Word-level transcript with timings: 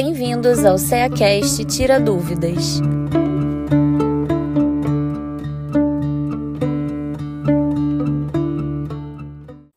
Bem-vindos 0.00 0.64
ao 0.64 0.78
CEACast 0.78 1.64
Tira 1.64 1.98
Dúvidas. 1.98 2.80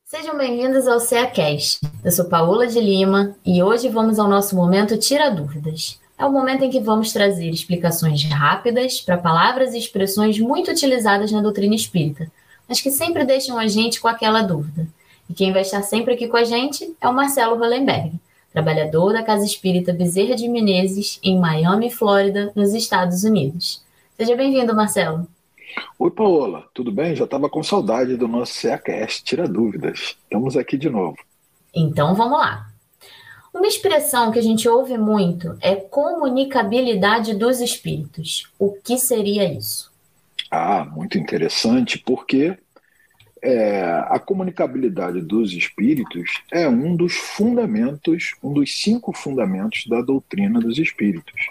Sejam 0.05 0.37
bem-vindos 0.37 0.87
ao 0.87 0.99
CEACast. 0.99 1.79
Eu 2.05 2.11
sou 2.11 2.25
Paola 2.25 2.67
de 2.67 2.79
Lima 2.79 3.35
e 3.43 3.63
hoje 3.63 3.89
vamos 3.89 4.19
ao 4.19 4.29
nosso 4.29 4.55
momento 4.55 4.95
Tira 4.95 5.31
Dúvidas. 5.31 5.99
É 6.19 6.23
o 6.23 6.31
momento 6.31 6.63
em 6.63 6.69
que 6.69 6.79
vamos 6.79 7.11
trazer 7.11 7.49
explicações 7.49 8.23
rápidas 8.25 9.01
para 9.01 9.17
palavras 9.17 9.73
e 9.73 9.79
expressões 9.79 10.37
muito 10.37 10.69
utilizadas 10.69 11.31
na 11.31 11.41
doutrina 11.41 11.73
espírita, 11.73 12.31
mas 12.69 12.79
que 12.79 12.91
sempre 12.91 13.25
deixam 13.25 13.57
a 13.57 13.65
gente 13.65 13.99
com 13.99 14.07
aquela 14.07 14.43
dúvida. 14.43 14.87
E 15.27 15.33
quem 15.33 15.51
vai 15.51 15.63
estar 15.63 15.81
sempre 15.81 16.13
aqui 16.13 16.27
com 16.27 16.37
a 16.37 16.43
gente 16.43 16.95
é 17.01 17.09
o 17.09 17.13
Marcelo 17.13 17.57
Hollenberg, 17.57 18.19
trabalhador 18.51 19.13
da 19.13 19.23
Casa 19.23 19.45
Espírita 19.45 19.93
Bezerra 19.93 20.35
de 20.35 20.47
Menezes, 20.47 21.19
em 21.23 21.39
Miami, 21.39 21.89
Flórida, 21.89 22.51
nos 22.55 22.73
Estados 22.73 23.23
Unidos. 23.23 23.83
Seja 24.17 24.35
bem-vindo, 24.35 24.75
Marcelo. 24.75 25.27
Oi, 25.97 26.11
Paola, 26.11 26.67
tudo 26.73 26.91
bem? 26.91 27.15
Já 27.15 27.23
estava 27.23 27.49
com 27.49 27.63
saudade 27.63 28.17
do 28.17 28.27
nosso 28.27 28.61
CACast, 28.61 29.23
tira 29.23 29.47
dúvidas. 29.47 30.17
Estamos 30.23 30.57
aqui 30.57 30.77
de 30.77 30.89
novo. 30.89 31.17
Então 31.73 32.13
vamos 32.13 32.37
lá. 32.37 32.67
Uma 33.53 33.67
expressão 33.67 34.31
que 34.31 34.39
a 34.39 34.43
gente 34.43 34.67
ouve 34.67 34.97
muito 34.97 35.57
é 35.61 35.75
comunicabilidade 35.75 37.33
dos 37.33 37.59
espíritos. 37.59 38.49
O 38.57 38.71
que 38.71 38.97
seria 38.97 39.51
isso? 39.51 39.91
Ah, 40.49 40.85
muito 40.85 41.17
interessante, 41.17 41.97
porque 41.97 42.57
é, 43.41 43.83
a 44.07 44.19
comunicabilidade 44.19 45.19
dos 45.21 45.53
espíritos 45.53 46.41
é 46.51 46.69
um 46.69 46.95
dos 46.95 47.13
fundamentos, 47.13 48.35
um 48.43 48.53
dos 48.53 48.81
cinco 48.81 49.11
fundamentos 49.11 49.87
da 49.87 50.01
doutrina 50.01 50.59
dos 50.59 50.77
espíritos. 50.77 51.47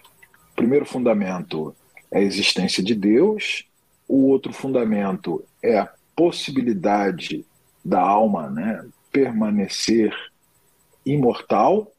O 0.53 0.57
primeiro 0.57 0.87
fundamento 0.87 1.75
é 2.11 2.19
a 2.19 2.23
existência 2.23 2.83
de 2.83 2.95
Deus, 2.95 3.67
o 4.07 4.29
outro 4.29 4.53
fundamento 4.53 5.45
é 5.63 5.79
a 5.79 5.93
possibilidade 6.15 7.45
da 7.85 8.01
alma 8.01 8.49
né, 8.51 8.85
permanecer 9.11 10.15
imortal. 11.05 11.91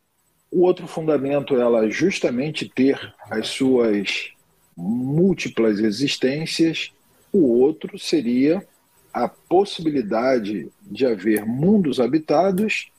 O 0.51 0.61
outro 0.61 0.87
fundamento 0.87 1.55
é 1.55 1.61
ela 1.61 1.89
justamente 1.89 2.69
ter 2.69 3.13
as 3.29 3.47
suas 3.47 4.31
múltiplas 4.75 5.79
existências. 5.79 6.91
O 7.31 7.59
outro 7.59 7.97
seria 7.97 8.65
a 9.13 9.27
possibilidade 9.27 10.69
de 10.81 11.05
haver 11.05 11.45
mundos 11.45 11.99
habitados 11.99 12.91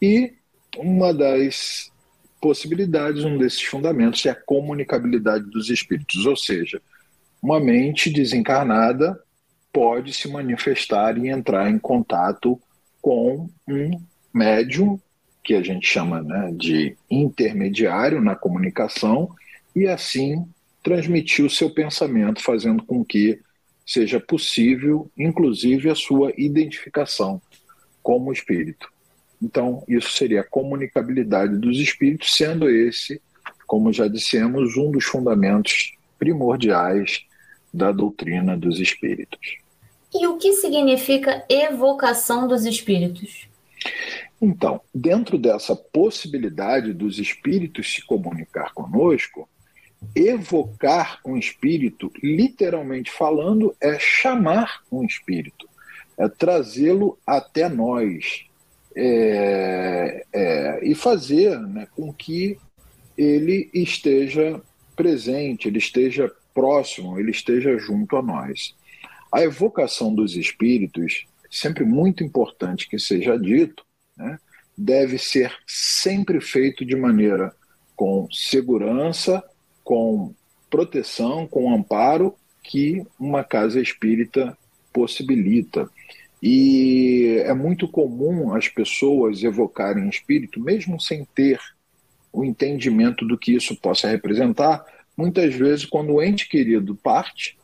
e 0.00 0.32
uma 0.76 1.12
das 1.12 1.90
possibilidades, 2.40 3.24
um 3.24 3.36
desses 3.36 3.62
fundamentos 3.62 4.24
é 4.24 4.30
a 4.30 4.34
comunicabilidade 4.34 5.44
dos 5.50 5.68
espíritos, 5.68 6.26
ou 6.26 6.36
seja, 6.36 6.80
uma 7.42 7.60
mente 7.60 8.10
desencarnada 8.10 9.18
pode 9.72 10.12
se 10.12 10.28
manifestar 10.28 11.16
e 11.18 11.28
entrar 11.28 11.70
em 11.70 11.78
contato 11.78 12.60
com 13.00 13.48
um 13.68 14.00
médium 14.32 14.98
que 15.42 15.54
a 15.54 15.62
gente 15.62 15.86
chama 15.86 16.22
né, 16.22 16.52
de 16.54 16.96
intermediário 17.10 18.20
na 18.20 18.34
comunicação, 18.34 19.34
e 19.74 19.86
assim 19.86 20.46
transmitir 20.82 21.44
o 21.44 21.50
seu 21.50 21.70
pensamento, 21.70 22.42
fazendo 22.42 22.82
com 22.82 23.04
que 23.04 23.40
seja 23.90 24.20
possível, 24.20 25.10
inclusive, 25.18 25.90
a 25.90 25.96
sua 25.96 26.32
identificação 26.36 27.42
como 28.00 28.32
espírito. 28.32 28.88
Então, 29.42 29.82
isso 29.88 30.12
seria 30.12 30.42
a 30.42 30.48
comunicabilidade 30.48 31.58
dos 31.58 31.76
espíritos, 31.78 32.36
sendo 32.36 32.70
esse, 32.70 33.20
como 33.66 33.92
já 33.92 34.06
dissemos, 34.06 34.76
um 34.76 34.92
dos 34.92 35.06
fundamentos 35.06 35.92
primordiais 36.20 37.24
da 37.74 37.90
doutrina 37.90 38.56
dos 38.56 38.78
espíritos. 38.78 39.58
E 40.14 40.24
o 40.28 40.38
que 40.38 40.52
significa 40.52 41.44
evocação 41.48 42.46
dos 42.46 42.64
espíritos? 42.66 43.48
Então, 44.40 44.80
dentro 44.94 45.36
dessa 45.36 45.74
possibilidade 45.74 46.92
dos 46.92 47.18
espíritos 47.18 47.92
se 47.92 48.06
comunicar 48.06 48.72
conosco, 48.72 49.48
evocar 50.14 51.20
um 51.24 51.36
espírito, 51.36 52.12
literalmente 52.22 53.10
falando, 53.10 53.74
é 53.80 53.98
chamar 53.98 54.82
um 54.90 55.04
espírito, 55.04 55.68
é 56.18 56.28
trazê-lo 56.28 57.18
até 57.26 57.68
nós 57.68 58.44
é, 58.96 60.26
é, 60.32 60.80
e 60.82 60.94
fazer 60.94 61.58
né, 61.60 61.86
com 61.94 62.12
que 62.12 62.58
ele 63.16 63.70
esteja 63.72 64.60
presente, 64.96 65.68
ele 65.68 65.78
esteja 65.78 66.30
próximo, 66.52 67.18
ele 67.18 67.30
esteja 67.30 67.78
junto 67.78 68.16
a 68.16 68.22
nós. 68.22 68.74
A 69.32 69.42
evocação 69.42 70.14
dos 70.14 70.36
espíritos, 70.36 71.26
sempre 71.50 71.84
muito 71.84 72.24
importante 72.24 72.88
que 72.88 72.98
seja 72.98 73.38
dito, 73.38 73.84
né, 74.16 74.38
deve 74.76 75.18
ser 75.18 75.54
sempre 75.66 76.40
feito 76.40 76.84
de 76.84 76.96
maneira 76.96 77.54
com 77.94 78.26
segurança, 78.30 79.42
com 79.90 80.32
proteção, 80.70 81.48
com 81.48 81.74
amparo 81.74 82.32
que 82.62 83.04
uma 83.18 83.42
casa 83.42 83.80
espírita 83.80 84.56
possibilita. 84.92 85.90
E 86.40 87.42
é 87.44 87.52
muito 87.52 87.88
comum 87.88 88.54
as 88.54 88.68
pessoas 88.68 89.42
evocarem 89.42 90.08
espírito, 90.08 90.60
mesmo 90.60 91.00
sem 91.00 91.24
ter 91.34 91.58
o 92.32 92.44
entendimento 92.44 93.26
do 93.26 93.36
que 93.36 93.52
isso 93.52 93.74
possa 93.80 94.06
representar, 94.06 94.84
muitas 95.16 95.52
vezes 95.56 95.84
quando 95.84 96.12
o 96.12 96.22
ente 96.22 96.48
querido 96.48 96.94
parte 96.94 97.58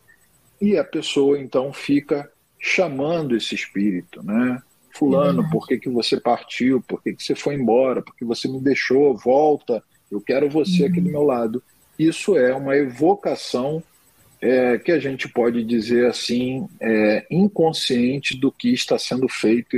e 0.61 0.77
a 0.77 0.83
pessoa 0.83 1.39
então 1.39 1.73
fica 1.73 2.29
chamando 2.59 3.37
esse 3.37 3.55
espírito, 3.55 4.21
né? 4.21 4.61
Fulano, 4.91 5.43
uhum. 5.43 5.51
por 5.51 5.69
que, 5.69 5.79
que 5.79 5.89
você 5.89 6.19
partiu? 6.19 6.83
Por 6.83 7.01
que, 7.01 7.15
que 7.15 7.23
você 7.23 7.37
foi 7.37 7.55
embora? 7.55 8.03
Por 8.03 8.17
que 8.17 8.25
você 8.25 8.49
me 8.49 8.61
deixou? 8.61 9.17
Volta, 9.17 9.81
eu 10.11 10.21
quero 10.21 10.51
você 10.51 10.83
uhum. 10.83 10.89
aqui 10.89 11.01
do 11.01 11.09
meu 11.09 11.23
lado. 11.23 11.63
Isso 11.99 12.37
é 12.37 12.55
uma 12.55 12.77
evocação 12.77 13.83
é, 14.41 14.79
que 14.79 14.93
a 14.93 14.99
gente 14.99 15.29
pode 15.29 15.65
dizer 15.65 16.07
assim, 16.07 16.69
é, 16.81 17.27
inconsciente 17.31 18.37
do 18.37 18.53
que 18.53 18.73
está 18.73 18.99
sendo 18.99 19.29
feito 19.29 19.77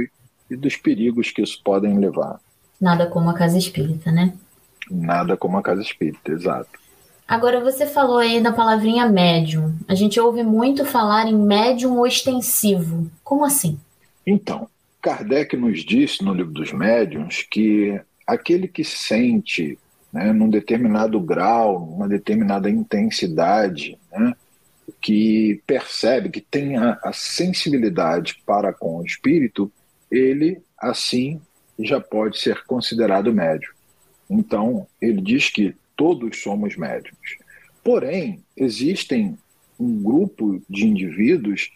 e 0.51 0.57
dos 0.57 0.77
perigos 0.77 1.31
que 1.31 1.43
isso 1.43 1.61
podem 1.63 1.99
levar. 1.99 2.41
Nada 2.81 3.07
como 3.07 3.31
a 3.31 3.35
casa 3.35 3.59
espírita, 3.59 4.11
né? 4.11 4.35
Nada 4.91 5.37
como 5.37 5.59
a 5.59 5.63
casa 5.63 5.83
espírita, 5.83 6.33
exato. 6.33 6.71
Agora, 7.27 7.61
você 7.61 7.87
falou 7.87 8.19
aí 8.19 8.41
da 8.41 8.53
palavrinha 8.53 9.07
médium. 9.07 9.75
A 9.87 9.95
gente 9.95 10.19
ouve 10.19 10.43
muito 10.43 10.85
falar 10.87 11.27
em 11.27 11.37
médium 11.37 12.01
ostensivo. 12.01 13.11
Como 13.23 13.45
assim? 13.45 13.79
Então, 14.27 14.67
Kardec 15.03 15.55
nos 15.57 15.85
disse 15.85 16.25
no 16.25 16.33
livro 16.33 16.53
dos 16.53 16.73
médiuns 16.73 17.43
que 17.43 18.01
aquele 18.27 18.67
que 18.67 18.83
sente 18.83 19.79
né, 20.19 20.33
num 20.33 20.51
determinado 20.51 21.21
grau, 21.21 21.87
numa 21.87 22.09
determinada 22.09 22.69
intensidade, 22.69 23.97
né, 24.11 24.35
que 25.01 25.63
percebe, 25.65 26.29
que 26.29 26.41
tem 26.41 26.77
a, 26.77 26.99
a 27.05 27.13
sensibilidade 27.13 28.43
para 28.45 28.73
com 28.73 28.99
o 28.99 29.05
espírito, 29.05 29.71
ele 30.11 30.61
assim 30.77 31.41
já 31.79 32.01
pode 32.01 32.39
ser 32.39 32.65
considerado 32.65 33.33
médium. 33.33 33.73
Então, 34.29 34.87
ele 35.01 35.23
diz 35.23 35.49
que 35.49 35.75
todos 35.97 36.43
somos 36.43 36.77
médiums. 36.77 37.39
Porém, 37.85 38.43
existem 38.57 39.39
um 39.79 40.03
grupo 40.03 40.61
de 40.69 40.85
indivíduos 40.85 41.71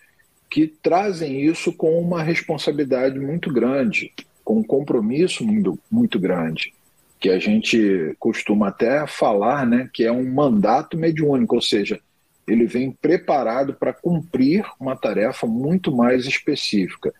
que 0.51 0.67
trazem 0.67 1.41
isso 1.41 1.73
com 1.73 2.01
uma 2.01 2.23
responsabilidade 2.23 3.19
muito 3.19 3.53
grande, 3.53 4.13
com 4.45 4.59
um 4.59 4.65
compromisso 4.65 5.47
muito, 5.47 5.79
muito 5.91 6.19
grande, 6.19 6.75
que 7.23 7.31
a 7.31 7.39
gente 7.39 8.17
costuma 8.19 8.69
até 8.69 9.07
falar 9.07 9.65
né, 9.65 9.89
que 9.95 10.03
é 10.03 10.11
um 10.11 10.29
mandato 10.29 10.99
mediúnico, 10.99 11.55
ou 11.55 11.63
seja, 11.63 12.01
ele 12.49 12.67
vem 12.67 12.91
preparado 12.91 13.75
para 13.75 13.93
cumprir 13.93 14.67
uma 14.81 14.97
tarefa 14.97 15.47
muito 15.47 15.95
mais 15.95 16.27
específica. 16.27 17.15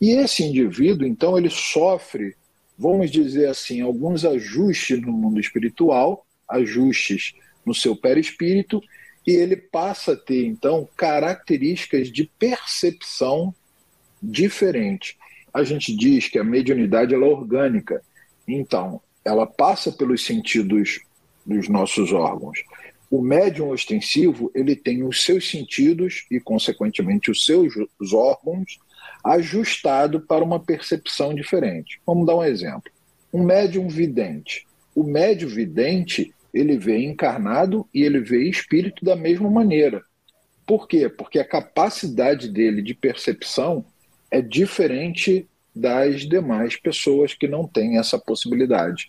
E 0.00 0.12
esse 0.12 0.44
indivíduo, 0.44 1.04
então, 1.04 1.36
ele 1.36 1.50
sofre, 1.50 2.36
vamos 2.78 3.10
dizer 3.10 3.48
assim, 3.48 3.80
alguns 3.80 4.24
ajustes 4.24 5.02
no 5.02 5.10
mundo 5.10 5.40
espiritual, 5.40 6.24
ajustes 6.48 7.34
no 7.66 7.74
seu 7.74 7.96
perispírito, 7.96 8.80
e 9.26 9.32
ele 9.32 9.56
passa 9.56 10.12
a 10.12 10.16
ter, 10.16 10.46
então, 10.46 10.88
características 10.96 12.12
de 12.12 12.30
percepção 12.38 13.52
diferente. 14.22 15.18
A 15.52 15.64
gente 15.64 15.92
diz 15.96 16.28
que 16.28 16.38
a 16.38 16.44
mediunidade 16.44 17.12
é 17.12 17.18
orgânica, 17.18 18.00
então, 18.46 19.02
ela 19.28 19.46
passa 19.46 19.92
pelos 19.92 20.24
sentidos 20.24 21.00
dos 21.44 21.68
nossos 21.68 22.12
órgãos. 22.12 22.64
O 23.10 23.22
médium 23.22 23.70
ostensivo, 23.70 24.50
ele 24.54 24.74
tem 24.74 25.02
os 25.02 25.22
seus 25.24 25.50
sentidos 25.50 26.24
e, 26.30 26.40
consequentemente, 26.40 27.30
os 27.30 27.44
seus 27.44 27.74
órgãos 28.12 28.78
ajustado 29.24 30.20
para 30.20 30.42
uma 30.42 30.58
percepção 30.60 31.34
diferente. 31.34 32.00
Vamos 32.06 32.26
dar 32.26 32.36
um 32.36 32.44
exemplo. 32.44 32.90
Um 33.32 33.42
médium 33.42 33.88
vidente. 33.88 34.66
O 34.94 35.02
médium 35.02 35.48
vidente, 35.48 36.34
ele 36.52 36.78
vê 36.78 37.04
encarnado 37.04 37.86
e 37.92 38.02
ele 38.02 38.20
vê 38.20 38.48
espírito 38.48 39.04
da 39.04 39.14
mesma 39.14 39.50
maneira. 39.50 40.02
Por 40.66 40.88
quê? 40.88 41.08
Porque 41.08 41.38
a 41.38 41.44
capacidade 41.44 42.48
dele 42.48 42.82
de 42.82 42.94
percepção 42.94 43.84
é 44.30 44.40
diferente 44.40 45.46
das 45.78 46.22
demais 46.22 46.76
pessoas 46.76 47.34
que 47.34 47.46
não 47.46 47.66
têm 47.66 47.98
essa 47.98 48.18
possibilidade. 48.18 49.08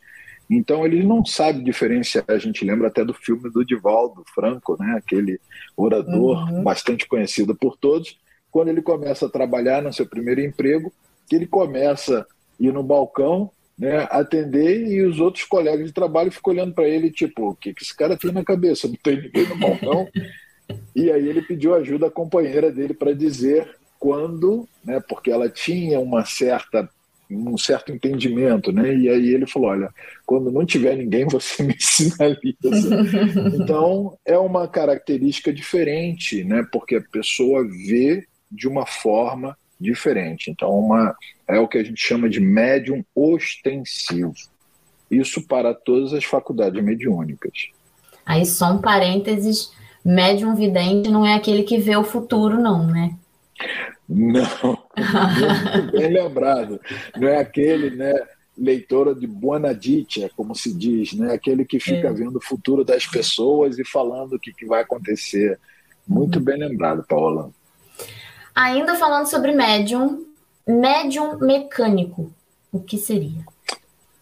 Então 0.49 0.85
ele 0.85 1.03
não 1.03 1.23
sabe 1.23 1.63
diferenciar. 1.63 2.25
A 2.27 2.37
gente 2.37 2.65
lembra 2.65 2.87
até 2.87 3.03
do 3.03 3.13
filme 3.13 3.49
do 3.51 3.65
Divaldo 3.65 4.23
Franco, 4.33 4.75
né? 4.79 4.95
aquele 4.97 5.39
orador 5.77 6.51
uhum. 6.51 6.63
bastante 6.63 7.07
conhecido 7.07 7.55
por 7.55 7.77
todos. 7.77 8.17
Quando 8.51 8.69
ele 8.69 8.81
começa 8.81 9.27
a 9.27 9.29
trabalhar 9.29 9.81
no 9.81 9.93
seu 9.93 10.07
primeiro 10.07 10.41
emprego, 10.41 10.91
que 11.27 11.35
ele 11.35 11.45
começa 11.45 12.21
a 12.21 12.25
ir 12.59 12.73
no 12.73 12.81
balcão, 12.81 13.51
né, 13.77 14.07
atender 14.09 14.87
e 14.87 15.01
os 15.03 15.19
outros 15.19 15.45
colegas 15.45 15.85
de 15.85 15.93
trabalho 15.93 16.31
ficam 16.31 16.51
olhando 16.51 16.73
para 16.73 16.87
ele, 16.87 17.11
tipo, 17.11 17.51
o 17.51 17.55
que, 17.55 17.73
que 17.73 17.83
esse 17.83 17.95
cara 17.95 18.17
tem 18.17 18.31
na 18.31 18.43
cabeça? 18.43 18.87
Não 18.87 18.95
tem 18.95 19.21
ninguém 19.21 19.47
no 19.47 19.57
balcão. 19.57 20.09
e 20.95 21.11
aí 21.11 21.29
ele 21.29 21.43
pediu 21.43 21.75
ajuda 21.75 22.07
à 22.07 22.11
companheira 22.11 22.71
dele 22.71 22.93
para 22.93 23.13
dizer 23.13 23.78
quando, 23.99 24.67
né, 24.83 24.99
porque 25.07 25.29
ela 25.29 25.49
tinha 25.49 25.99
uma 25.99 26.25
certa 26.25 26.89
um 27.31 27.57
certo 27.57 27.91
entendimento, 27.91 28.71
né? 28.71 28.95
E 28.95 29.07
aí 29.07 29.29
ele 29.29 29.45
falou, 29.45 29.69
olha, 29.69 29.93
quando 30.25 30.51
não 30.51 30.65
tiver 30.65 30.95
ninguém, 30.95 31.25
você 31.29 31.61
me 31.61 31.75
sinaliza. 31.79 33.53
então 33.53 34.17
é 34.25 34.37
uma 34.37 34.67
característica 34.67 35.53
diferente, 35.53 36.43
né? 36.43 36.65
Porque 36.71 36.95
a 36.95 37.01
pessoa 37.01 37.63
vê 37.63 38.25
de 38.51 38.67
uma 38.67 38.85
forma 38.85 39.55
diferente. 39.79 40.49
Então 40.49 40.71
uma 40.71 41.15
é 41.47 41.59
o 41.59 41.67
que 41.67 41.77
a 41.77 41.83
gente 41.83 42.01
chama 42.01 42.27
de 42.27 42.39
médium 42.39 43.03
ostensivo. 43.13 44.33
Isso 45.09 45.45
para 45.47 45.73
todas 45.73 46.13
as 46.13 46.23
faculdades 46.23 46.83
mediúnicas. 46.83 47.69
Aí 48.25 48.45
só 48.45 48.73
um 48.73 48.79
parênteses, 48.79 49.71
médium 50.03 50.55
vidente 50.55 51.09
não 51.09 51.25
é 51.25 51.33
aquele 51.33 51.63
que 51.63 51.77
vê 51.77 51.95
o 51.95 52.03
futuro, 52.03 52.59
não, 52.59 52.85
né? 52.85 53.15
Não, 54.09 54.43
bem 55.93 56.11
lembrado. 56.11 56.81
Não 57.15 57.27
é 57.27 57.37
aquele, 57.37 57.91
né, 57.91 58.11
leitora 58.57 59.13
de 59.13 59.27
buona 59.27 59.73
dicha, 59.73 60.29
como 60.35 60.55
se 60.55 60.73
diz, 60.73 61.13
né? 61.13 61.33
Aquele 61.33 61.63
que 61.63 61.79
fica 61.79 62.07
é. 62.07 62.13
vendo 62.13 62.37
o 62.37 62.43
futuro 62.43 62.83
das 62.83 63.05
pessoas 63.05 63.77
e 63.77 63.85
falando 63.85 64.33
o 64.33 64.39
que, 64.39 64.51
que 64.51 64.65
vai 64.65 64.81
acontecer. 64.81 65.59
Muito 66.07 66.39
bem 66.39 66.57
lembrado, 66.57 67.05
Paola. 67.07 67.51
Ainda 68.55 68.95
falando 68.95 69.27
sobre 69.27 69.51
médium, 69.51 70.25
médium 70.67 71.37
mecânico, 71.37 72.33
o 72.71 72.79
que 72.79 72.97
seria? 72.97 73.45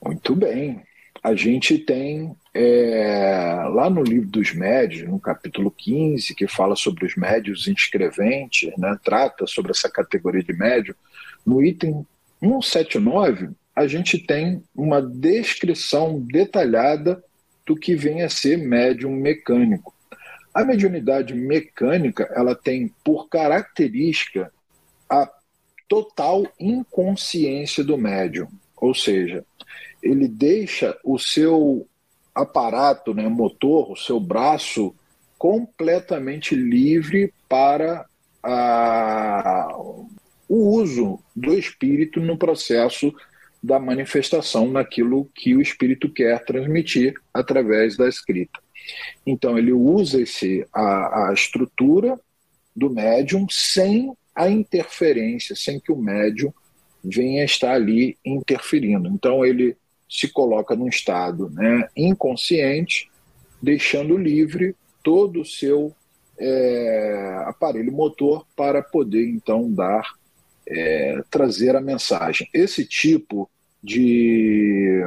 Muito 0.03 0.35
bem. 0.35 0.83
A 1.27 1.35
gente 1.35 1.77
tem 1.77 2.33
é, 2.53 3.61
lá 3.73 3.89
no 3.89 4.01
livro 4.01 4.29
dos 4.29 4.53
médios, 4.53 5.09
no 5.09 5.19
capítulo 5.19 5.69
15, 5.69 6.33
que 6.33 6.47
fala 6.47 6.73
sobre 6.73 7.05
os 7.05 7.17
médios 7.17 7.67
inscreventes, 7.67 8.71
né, 8.77 8.97
trata 9.03 9.45
sobre 9.45 9.71
essa 9.71 9.89
categoria 9.89 10.41
de 10.41 10.53
médio, 10.53 10.95
no 11.45 11.61
item 11.61 12.07
179, 12.39 13.49
a 13.75 13.85
gente 13.87 14.17
tem 14.19 14.63
uma 14.73 15.01
descrição 15.01 16.17
detalhada 16.17 17.21
do 17.65 17.75
que 17.75 17.93
vem 17.93 18.21
a 18.21 18.29
ser 18.29 18.57
médium 18.57 19.11
mecânico. 19.11 19.93
A 20.53 20.63
mediunidade 20.63 21.33
mecânica, 21.33 22.31
ela 22.33 22.55
tem 22.55 22.89
por 23.03 23.27
característica 23.27 24.49
a 25.09 25.29
total 25.89 26.47
inconsciência 26.57 27.83
do 27.83 27.97
médium, 27.97 28.47
ou 28.77 28.95
seja, 28.95 29.43
ele 30.07 30.27
deixa 30.27 30.97
o 31.03 31.17
seu 31.17 31.87
aparato, 32.33 33.13
né, 33.13 33.27
motor, 33.27 33.91
o 33.91 33.95
seu 33.95 34.19
braço 34.19 34.93
completamente 35.37 36.55
livre 36.55 37.33
para 37.47 38.05
a, 38.43 39.75
o 40.47 40.69
uso 40.79 41.19
do 41.35 41.53
espírito 41.57 42.19
no 42.19 42.37
processo 42.37 43.13
da 43.61 43.79
manifestação 43.79 44.69
naquilo 44.69 45.29
que 45.35 45.55
o 45.55 45.61
espírito 45.61 46.09
quer 46.09 46.43
transmitir 46.45 47.15
através 47.33 47.97
da 47.97 48.07
escrita. 48.07 48.59
Então 49.25 49.57
ele 49.57 49.73
usa 49.73 50.21
esse, 50.21 50.65
a, 50.71 51.29
a 51.29 51.33
estrutura 51.33 52.19
do 52.75 52.89
médium 52.89 53.47
sem 53.49 54.13
a 54.35 54.49
interferência, 54.49 55.55
sem 55.55 55.79
que 55.79 55.91
o 55.91 55.97
médium 55.97 56.53
venha 57.03 57.43
estar 57.43 57.73
ali 57.73 58.17
interferindo. 58.23 59.09
Então 59.09 59.43
ele 59.43 59.75
se 60.09 60.27
coloca 60.27 60.75
num 60.75 60.87
estado 60.87 61.49
né, 61.49 61.87
inconsciente, 61.95 63.09
deixando 63.61 64.17
livre 64.17 64.75
todo 65.03 65.41
o 65.41 65.45
seu 65.45 65.93
é, 66.39 67.43
aparelho 67.45 67.91
motor 67.91 68.45
para 68.55 68.81
poder 68.81 69.27
então 69.27 69.71
dar 69.71 70.03
é, 70.67 71.21
trazer 71.29 71.75
a 71.75 71.81
mensagem. 71.81 72.47
Esse 72.53 72.85
tipo 72.85 73.49
de 73.83 75.01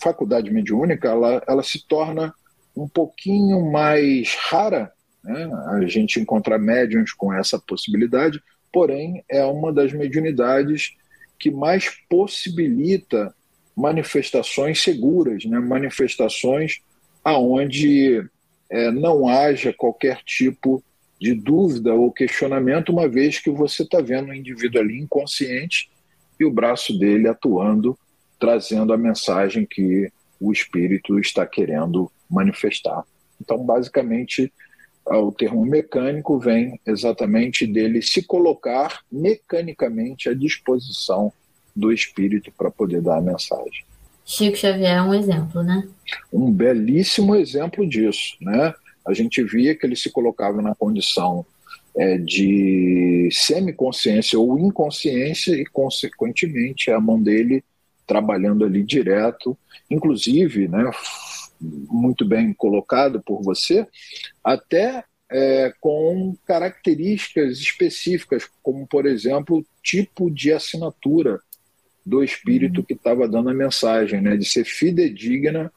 faculdade 0.00 0.50
mediúnica 0.50 1.08
ela, 1.08 1.42
ela 1.46 1.62
se 1.62 1.86
torna 1.86 2.32
um 2.76 2.88
pouquinho 2.88 3.70
mais 3.70 4.34
rara, 4.34 4.92
né? 5.24 5.50
a 5.68 5.86
gente 5.86 6.20
encontrar 6.20 6.58
médiums 6.58 7.12
com 7.12 7.32
essa 7.32 7.58
possibilidade, 7.58 8.40
porém 8.72 9.24
é 9.28 9.44
uma 9.44 9.72
das 9.72 9.92
mediunidades 9.92 10.96
que 11.38 11.50
mais 11.50 11.88
possibilita 12.08 13.34
manifestações 13.78 14.82
seguras, 14.82 15.44
né? 15.44 15.60
manifestações 15.60 16.80
aonde 17.22 18.24
é, 18.68 18.90
não 18.90 19.28
haja 19.28 19.72
qualquer 19.72 20.20
tipo 20.24 20.82
de 21.20 21.32
dúvida 21.32 21.94
ou 21.94 22.12
questionamento, 22.12 22.90
uma 22.90 23.08
vez 23.08 23.38
que 23.38 23.50
você 23.50 23.84
está 23.84 24.00
vendo 24.00 24.30
o 24.30 24.34
indivíduo 24.34 24.80
ali 24.80 24.98
inconsciente 24.98 25.88
e 26.40 26.44
o 26.44 26.50
braço 26.50 26.98
dele 26.98 27.28
atuando, 27.28 27.96
trazendo 28.38 28.92
a 28.92 28.98
mensagem 28.98 29.64
que 29.64 30.10
o 30.40 30.52
espírito 30.52 31.18
está 31.20 31.46
querendo 31.46 32.10
manifestar. 32.28 33.04
Então, 33.40 33.58
basicamente, 33.58 34.52
o 35.06 35.30
termo 35.30 35.64
mecânico 35.64 36.38
vem 36.38 36.80
exatamente 36.84 37.64
dele 37.64 38.02
se 38.02 38.22
colocar 38.22 39.02
mecanicamente 39.10 40.28
à 40.28 40.34
disposição 40.34 41.32
do 41.78 41.92
espírito 41.92 42.52
para 42.56 42.70
poder 42.70 43.00
dar 43.00 43.18
a 43.18 43.22
mensagem. 43.22 43.84
Chico 44.24 44.56
Xavier 44.56 44.98
é 44.98 45.02
um 45.02 45.14
exemplo, 45.14 45.62
né? 45.62 45.88
Um 46.32 46.52
belíssimo 46.52 47.34
exemplo 47.34 47.88
disso, 47.88 48.36
né? 48.40 48.74
A 49.06 49.14
gente 49.14 49.42
via 49.42 49.74
que 49.74 49.86
ele 49.86 49.96
se 49.96 50.10
colocava 50.10 50.60
na 50.60 50.74
condição 50.74 51.46
é, 51.96 52.18
de 52.18 53.28
semiconsciência 53.32 54.38
ou 54.38 54.58
inconsciência 54.58 55.54
e, 55.54 55.64
consequentemente, 55.64 56.90
a 56.90 57.00
mão 57.00 57.22
dele 57.22 57.64
trabalhando 58.06 58.64
ali 58.64 58.82
direto, 58.82 59.56
inclusive, 59.90 60.68
né, 60.68 60.90
muito 61.60 62.24
bem 62.24 62.52
colocado 62.52 63.22
por 63.22 63.42
você, 63.42 63.86
até 64.44 65.04
é, 65.30 65.72
com 65.80 66.36
características 66.46 67.58
específicas, 67.58 68.48
como, 68.62 68.86
por 68.86 69.06
exemplo, 69.06 69.64
tipo 69.82 70.30
de 70.30 70.52
assinatura 70.52 71.40
do 72.08 72.24
espírito 72.24 72.80
uhum. 72.80 72.86
que 72.86 72.94
estava 72.94 73.28
dando 73.28 73.50
a 73.50 73.54
mensagem, 73.54 74.20
né, 74.20 74.36
de 74.36 74.44
ser 74.46 74.64
fidedigna 74.64 75.70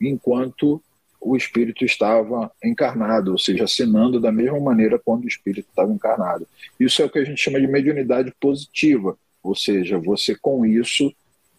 enquanto 0.00 0.82
o 1.20 1.36
espírito 1.36 1.84
estava 1.84 2.50
encarnado, 2.62 3.32
ou 3.32 3.38
seja, 3.38 3.64
assinando 3.64 4.20
da 4.20 4.32
mesma 4.32 4.60
maneira 4.60 4.98
quando 4.98 5.24
o 5.24 5.28
espírito 5.28 5.68
estava 5.68 5.92
encarnado. 5.92 6.46
Isso 6.78 7.00
é 7.00 7.04
o 7.04 7.10
que 7.10 7.18
a 7.18 7.24
gente 7.24 7.40
chama 7.40 7.60
de 7.60 7.66
mediunidade 7.66 8.32
positiva, 8.40 9.16
ou 9.42 9.54
seja, 9.54 9.98
você 9.98 10.34
com 10.34 10.66
isso 10.66 11.12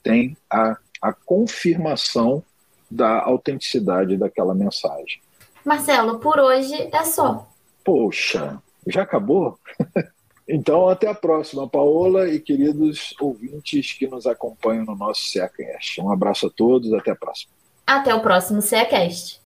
tem 0.03 0.38
a, 0.51 0.77
a 1.01 1.13
confirmação 1.13 2.44
da 2.89 3.22
autenticidade 3.24 4.17
daquela 4.17 4.53
mensagem. 4.53 5.20
Marcelo, 5.63 6.20
por 6.20 6.39
hoje 6.39 6.89
é 6.91 7.03
só. 7.03 7.48
Poxa, 7.84 8.62
já 8.88 9.01
acabou? 9.01 9.60
Então, 10.48 10.88
até 10.88 11.08
a 11.08 11.14
próxima, 11.16 11.68
Paola 11.68 12.30
e 12.30 12.40
queridos 12.40 13.16
ouvintes 13.20 13.94
que 13.94 14.08
nos 14.08 14.28
acompanham 14.28 14.86
no 14.86 14.96
nosso 14.96 15.24
CEACast. 15.24 16.02
Um 16.02 16.12
abraço 16.12 16.48
a 16.48 16.50
todos, 16.50 16.94
até 16.94 17.12
a 17.12 17.16
próxima. 17.16 17.52
Até 17.86 18.14
o 18.14 18.22
próximo 18.22 18.62
CEACast. 18.62 19.42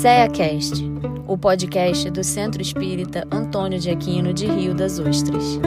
CEACast, 0.00 0.84
o 1.26 1.36
podcast 1.36 2.10
do 2.10 2.22
Centro 2.22 2.62
Espírita 2.62 3.26
Antônio 3.30 3.78
de 3.78 3.90
Aquino 3.90 4.32
de 4.32 4.46
Rio 4.46 4.74
das 4.74 4.98
Ostras. 4.98 5.58